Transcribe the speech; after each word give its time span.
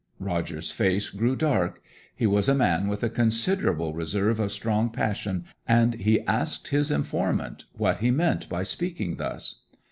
Roger's 0.17 0.71
face 0.71 1.11
grew 1.11 1.35
dark. 1.35 1.79
He 2.15 2.25
was 2.25 2.49
a 2.49 2.55
man 2.55 2.87
with 2.87 3.03
a 3.03 3.07
considerable 3.09 3.93
reserve 3.93 4.39
of 4.39 4.51
strong 4.51 4.89
passion, 4.89 5.45
and 5.67 5.93
he 5.93 6.21
asked 6.21 6.69
his 6.69 6.89
informant 6.89 7.65
what 7.73 7.97
he 7.97 8.09
meant 8.09 8.49
by 8.49 8.63
speaking 8.63 9.17
thus. 9.17 9.57